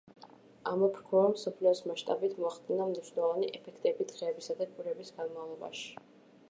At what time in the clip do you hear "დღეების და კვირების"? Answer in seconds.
4.15-5.15